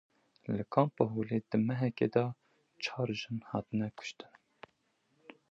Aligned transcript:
Li 0.55 0.63
Kampa 0.73 1.03
Holê 1.13 1.37
di 1.49 1.57
mehekê 1.67 2.07
de 2.13 2.23
çar 2.83 3.09
jin 3.19 3.37
hatine 3.49 3.87
kuştin. 3.97 4.31